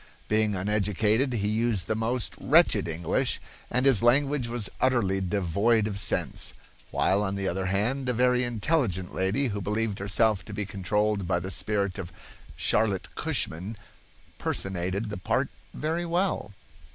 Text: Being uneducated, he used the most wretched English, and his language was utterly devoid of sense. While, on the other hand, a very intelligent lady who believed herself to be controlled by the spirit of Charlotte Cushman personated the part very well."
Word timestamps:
Being 0.27 0.55
uneducated, 0.55 1.31
he 1.33 1.47
used 1.47 1.85
the 1.85 1.93
most 1.95 2.33
wretched 2.41 2.87
English, 2.87 3.39
and 3.69 3.85
his 3.85 4.01
language 4.01 4.47
was 4.47 4.67
utterly 4.81 5.21
devoid 5.21 5.85
of 5.85 5.99
sense. 5.99 6.55
While, 6.89 7.21
on 7.21 7.35
the 7.35 7.47
other 7.47 7.67
hand, 7.67 8.09
a 8.09 8.13
very 8.13 8.43
intelligent 8.43 9.13
lady 9.13 9.49
who 9.49 9.61
believed 9.61 9.99
herself 9.99 10.43
to 10.45 10.55
be 10.55 10.65
controlled 10.65 11.27
by 11.27 11.39
the 11.39 11.51
spirit 11.51 11.99
of 11.99 12.11
Charlotte 12.55 13.13
Cushman 13.13 13.77
personated 14.39 15.11
the 15.11 15.17
part 15.17 15.49
very 15.71 16.07
well." 16.07 16.51